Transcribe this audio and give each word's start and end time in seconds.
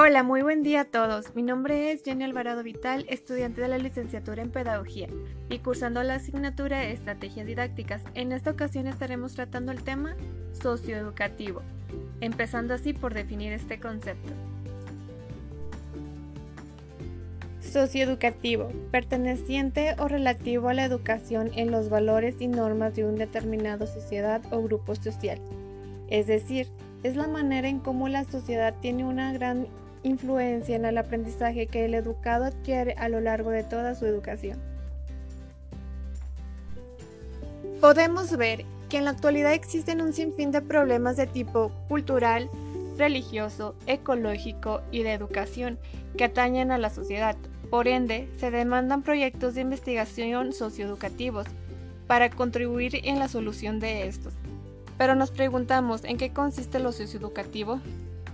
Hola, 0.00 0.22
muy 0.22 0.42
buen 0.42 0.62
día 0.62 0.82
a 0.82 0.84
todos. 0.84 1.34
Mi 1.34 1.42
nombre 1.42 1.90
es 1.90 2.04
Jenny 2.04 2.22
Alvarado 2.22 2.62
Vital, 2.62 3.04
estudiante 3.08 3.60
de 3.60 3.66
la 3.66 3.78
licenciatura 3.78 4.40
en 4.42 4.52
Pedagogía 4.52 5.08
y 5.50 5.58
cursando 5.58 6.00
la 6.04 6.14
asignatura 6.14 6.84
Estrategias 6.84 7.48
Didácticas. 7.48 8.04
En 8.14 8.30
esta 8.30 8.52
ocasión 8.52 8.86
estaremos 8.86 9.34
tratando 9.34 9.72
el 9.72 9.82
tema 9.82 10.14
socioeducativo, 10.52 11.62
empezando 12.20 12.74
así 12.74 12.92
por 12.92 13.12
definir 13.12 13.52
este 13.52 13.80
concepto. 13.80 14.32
Socioeducativo, 17.60 18.70
perteneciente 18.92 19.96
o 19.98 20.06
relativo 20.06 20.68
a 20.68 20.74
la 20.74 20.84
educación 20.84 21.50
en 21.56 21.72
los 21.72 21.88
valores 21.88 22.36
y 22.38 22.46
normas 22.46 22.94
de 22.94 23.04
un 23.04 23.16
determinado 23.16 23.88
sociedad 23.88 24.42
o 24.52 24.62
grupo 24.62 24.94
social. 24.94 25.40
Es 26.08 26.28
decir, 26.28 26.68
es 27.02 27.16
la 27.16 27.26
manera 27.26 27.68
en 27.68 27.80
cómo 27.80 28.08
la 28.08 28.22
sociedad 28.22 28.74
tiene 28.80 29.04
una 29.04 29.32
gran 29.32 29.66
influencia 30.02 30.76
en 30.76 30.84
el 30.84 30.98
aprendizaje 30.98 31.66
que 31.66 31.84
el 31.84 31.94
educado 31.94 32.44
adquiere 32.44 32.94
a 32.98 33.08
lo 33.08 33.20
largo 33.20 33.50
de 33.50 33.64
toda 33.64 33.94
su 33.94 34.06
educación. 34.06 34.58
Podemos 37.80 38.36
ver 38.36 38.64
que 38.88 38.98
en 38.98 39.04
la 39.04 39.10
actualidad 39.10 39.52
existen 39.52 40.00
un 40.00 40.12
sinfín 40.12 40.50
de 40.50 40.62
problemas 40.62 41.16
de 41.16 41.26
tipo 41.26 41.70
cultural, 41.88 42.50
religioso, 42.96 43.74
ecológico 43.86 44.82
y 44.90 45.02
de 45.02 45.12
educación 45.12 45.78
que 46.16 46.24
atañen 46.24 46.72
a 46.72 46.78
la 46.78 46.90
sociedad. 46.90 47.36
Por 47.70 47.86
ende, 47.86 48.28
se 48.38 48.50
demandan 48.50 49.02
proyectos 49.02 49.54
de 49.54 49.60
investigación 49.60 50.52
socioeducativos 50.52 51.46
para 52.06 52.30
contribuir 52.30 53.00
en 53.04 53.18
la 53.18 53.28
solución 53.28 53.78
de 53.78 54.08
estos. 54.08 54.32
Pero 54.96 55.14
nos 55.14 55.30
preguntamos 55.30 56.02
en 56.04 56.16
qué 56.16 56.32
consiste 56.32 56.80
lo 56.80 56.90
socioeducativo. 56.92 57.80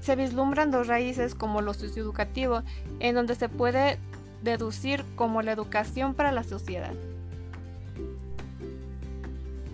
Se 0.00 0.16
vislumbran 0.16 0.70
dos 0.70 0.86
raíces 0.86 1.34
como 1.34 1.60
lo 1.60 1.74
socioeducativo, 1.74 2.62
en 3.00 3.14
donde 3.14 3.34
se 3.34 3.48
puede 3.48 3.98
deducir 4.42 5.04
como 5.16 5.42
la 5.42 5.52
educación 5.52 6.14
para 6.14 6.32
la 6.32 6.44
sociedad. 6.44 6.92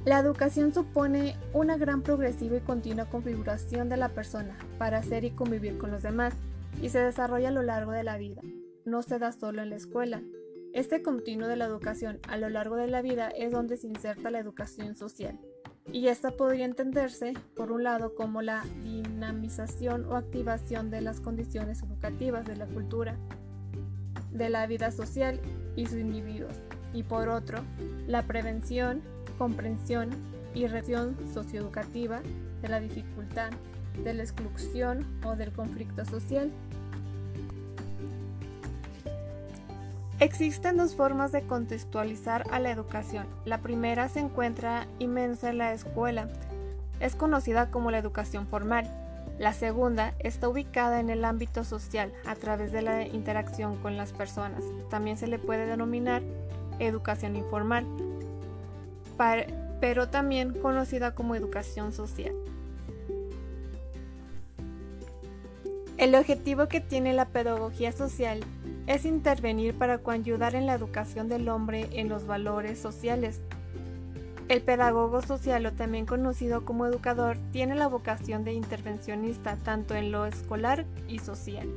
La 0.04 0.18
educación 0.18 0.74
supone 0.74 1.36
una 1.54 1.78
gran 1.78 2.02
progresiva 2.02 2.56
y 2.56 2.60
continua 2.60 3.06
configuración 3.06 3.88
de 3.88 3.96
la 3.96 4.10
persona 4.10 4.56
para 4.78 5.02
ser 5.02 5.24
y 5.24 5.30
convivir 5.30 5.78
con 5.78 5.90
los 5.90 6.02
demás 6.02 6.34
y 6.82 6.90
se 6.90 6.98
desarrolla 6.98 7.48
a 7.48 7.52
lo 7.52 7.62
largo 7.62 7.92
de 7.92 8.04
la 8.04 8.18
vida. 8.18 8.42
No 8.84 9.02
se 9.02 9.18
da 9.18 9.32
solo 9.32 9.62
en 9.62 9.70
la 9.70 9.76
escuela. 9.76 10.22
Este 10.74 11.02
continuo 11.02 11.48
de 11.48 11.56
la 11.56 11.64
educación 11.64 12.18
a 12.28 12.36
lo 12.36 12.50
largo 12.50 12.76
de 12.76 12.88
la 12.88 13.00
vida 13.00 13.28
es 13.28 13.52
donde 13.52 13.78
se 13.78 13.86
inserta 13.86 14.30
la 14.30 14.40
educación 14.40 14.94
social 14.94 15.38
y 15.92 16.08
esta 16.08 16.32
podría 16.32 16.64
entenderse, 16.64 17.34
por 17.54 17.70
un 17.70 17.84
lado, 17.84 18.14
como 18.14 18.42
la 18.42 18.64
dinamización 19.14 20.04
o 20.06 20.16
activación 20.16 20.90
de 20.90 21.00
las 21.00 21.20
condiciones 21.20 21.82
educativas 21.82 22.44
de 22.44 22.56
la 22.56 22.66
cultura, 22.66 23.16
de 24.32 24.48
la 24.50 24.66
vida 24.66 24.90
social 24.90 25.40
y 25.76 25.86
sus 25.86 25.98
individuos, 25.98 26.54
y 26.92 27.02
por 27.02 27.28
otro, 27.28 27.58
la 28.06 28.22
prevención, 28.22 29.02
comprensión 29.38 30.10
y 30.54 30.66
reacción 30.66 31.16
socioeducativa 31.32 32.20
de 32.62 32.68
la 32.68 32.80
dificultad, 32.80 33.50
de 34.02 34.14
la 34.14 34.22
exclusión 34.22 35.06
o 35.24 35.36
del 35.36 35.52
conflicto 35.52 36.04
social 36.04 36.50
Existen 40.20 40.76
dos 40.76 40.94
formas 40.94 41.32
de 41.32 41.42
contextualizar 41.42 42.44
a 42.52 42.60
la 42.60 42.70
educación. 42.70 43.26
La 43.44 43.58
primera 43.58 44.08
se 44.08 44.20
encuentra 44.20 44.86
inmensa 44.98 45.50
en 45.50 45.58
la 45.58 45.72
escuela. 45.72 46.28
Es 47.00 47.16
conocida 47.16 47.70
como 47.70 47.90
la 47.90 47.98
educación 47.98 48.46
formal. 48.46 48.88
La 49.38 49.52
segunda 49.52 50.14
está 50.20 50.48
ubicada 50.48 51.00
en 51.00 51.10
el 51.10 51.24
ámbito 51.24 51.64
social 51.64 52.12
a 52.24 52.36
través 52.36 52.70
de 52.70 52.82
la 52.82 53.02
interacción 53.06 53.76
con 53.76 53.96
las 53.96 54.12
personas. 54.12 54.62
También 54.90 55.16
se 55.16 55.26
le 55.26 55.38
puede 55.38 55.66
denominar 55.66 56.22
educación 56.78 57.36
informal, 57.36 57.84
pero 59.80 60.08
también 60.08 60.54
conocida 60.54 61.14
como 61.14 61.34
educación 61.34 61.92
social. 61.92 62.34
El 65.96 66.14
objetivo 66.14 66.68
que 66.68 66.80
tiene 66.80 67.12
la 67.12 67.26
pedagogía 67.26 67.92
social 67.92 68.40
es 68.86 69.04
intervenir 69.04 69.74
para 69.74 69.98
coayudar 69.98 70.54
en 70.54 70.66
la 70.66 70.74
educación 70.74 71.28
del 71.28 71.48
hombre 71.48 71.88
en 71.92 72.08
los 72.08 72.26
valores 72.26 72.78
sociales. 72.78 73.40
El 74.48 74.62
pedagogo 74.62 75.22
social 75.22 75.64
o 75.66 75.72
también 75.72 76.06
conocido 76.06 76.64
como 76.64 76.86
educador 76.86 77.38
tiene 77.50 77.74
la 77.74 77.88
vocación 77.88 78.44
de 78.44 78.52
intervencionista 78.52 79.56
tanto 79.56 79.94
en 79.94 80.12
lo 80.12 80.26
escolar 80.26 80.84
y 81.08 81.18
social. 81.18 81.68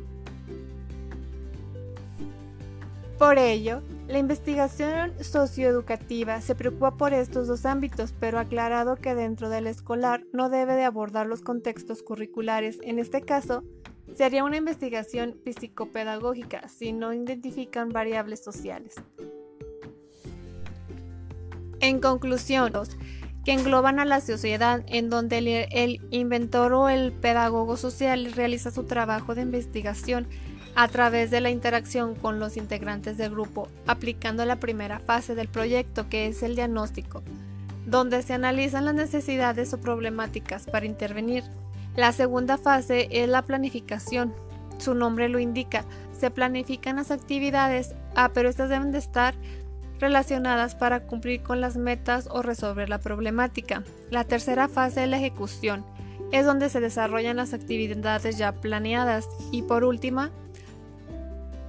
Por 3.17 3.39
ello, 3.39 3.81
la 4.07 4.19
investigación 4.19 5.11
socioeducativa 5.21 6.39
se 6.41 6.55
preocupa 6.55 6.97
por 6.97 7.13
estos 7.13 7.47
dos 7.47 7.65
ámbitos, 7.65 8.13
pero 8.19 8.37
aclarado 8.37 8.95
que 8.95 9.15
dentro 9.15 9.49
del 9.49 9.65
escolar 9.65 10.23
no 10.33 10.49
debe 10.49 10.75
de 10.75 10.83
abordar 10.83 11.25
los 11.25 11.41
contextos 11.41 12.03
curriculares, 12.03 12.77
en 12.83 12.99
este 12.99 13.21
caso, 13.21 13.63
Sería 14.15 14.43
una 14.43 14.57
investigación 14.57 15.35
psicopedagógica 15.45 16.67
si 16.69 16.91
no 16.91 17.13
identifican 17.13 17.89
variables 17.89 18.43
sociales. 18.43 18.95
En 21.79 21.99
conclusión, 21.99 22.73
que 23.45 23.53
engloban 23.53 23.99
a 23.99 24.05
la 24.05 24.19
sociedad 24.19 24.83
en 24.87 25.09
donde 25.09 25.67
el, 25.71 26.01
inventor 26.11 26.73
o 26.73 26.89
el 26.89 27.13
pedagogo 27.13 27.77
social 27.77 28.31
realiza 28.33 28.71
su 28.71 28.83
trabajo 28.83 29.35
de 29.35 29.43
investigación 29.43 30.27
a 30.75 30.87
través 30.87 31.31
de 31.31 31.41
la 31.41 31.49
interacción 31.49 32.13
con 32.13 32.39
los 32.39 32.57
integrantes 32.57 33.17
del 33.17 33.31
grupo, 33.31 33.67
aplicando 33.87 34.45
la 34.45 34.57
primera 34.57 34.99
fase 34.99 35.33
del 35.33 35.47
proyecto 35.47 36.09
que 36.09 36.27
es 36.27 36.43
el 36.43 36.55
diagnóstico, 36.55 37.23
donde 37.85 38.21
se 38.21 38.33
analizan 38.33 38.85
las 38.85 38.95
necesidades 38.95 39.73
o 39.73 39.79
problemáticas 39.79 40.65
para 40.65 40.85
intervenir 40.85 41.43
la 41.97 42.11
segunda 42.11 42.59
fase 42.59 43.07
es 43.09 43.27
la 43.27 43.41
planificación. 43.41 44.31
Su 44.77 44.93
nombre 44.93 45.29
lo 45.29 45.39
indica. 45.39 45.83
Se 46.11 46.29
planifican 46.29 46.97
las 46.97 47.09
actividades, 47.09 47.95
ah, 48.15 48.29
pero 48.35 48.49
estas 48.49 48.69
deben 48.69 48.91
de 48.91 48.99
estar 48.99 49.33
relacionadas 49.99 50.75
para 50.75 51.01
cumplir 51.01 51.41
con 51.41 51.61
las 51.61 51.77
metas 51.77 52.27
o 52.31 52.41
resolver 52.41 52.89
la 52.89 52.99
problemática. 52.99 53.83
La 54.09 54.23
tercera 54.23 54.67
fase 54.67 55.03
es 55.03 55.09
la 55.09 55.17
ejecución. 55.17 55.85
Es 56.31 56.45
donde 56.45 56.69
se 56.69 56.79
desarrollan 56.79 57.37
las 57.37 57.53
actividades 57.53 58.37
ya 58.37 58.53
planeadas. 58.53 59.27
Y 59.51 59.61
por 59.63 59.83
última, 59.83 60.31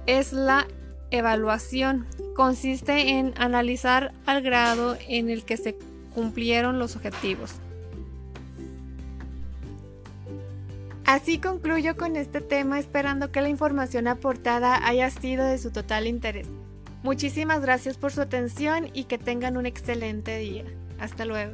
es 0.05 0.33
la 0.33 0.67
evaluación. 1.11 2.05
Consiste 2.35 3.19
en 3.19 3.33
analizar 3.37 4.13
al 4.25 4.41
grado 4.41 4.97
en 5.07 5.29
el 5.29 5.43
que 5.43 5.57
se 5.57 5.77
cumplieron 6.13 6.79
los 6.79 6.95
objetivos. 6.95 7.55
Así 11.05 11.39
concluyo 11.39 11.97
con 11.97 12.15
este 12.15 12.39
tema 12.39 12.77
esperando 12.77 13.31
que 13.31 13.41
la 13.41 13.49
información 13.49 14.07
aportada 14.07 14.85
haya 14.85 15.09
sido 15.09 15.43
de 15.43 15.57
su 15.57 15.71
total 15.71 16.05
interés. 16.05 16.47
Muchísimas 17.03 17.61
gracias 17.61 17.97
por 17.97 18.11
su 18.11 18.21
atención 18.21 18.89
y 18.93 19.05
que 19.05 19.17
tengan 19.17 19.57
un 19.57 19.65
excelente 19.65 20.37
día. 20.37 20.65
Hasta 20.99 21.25
luego. 21.25 21.53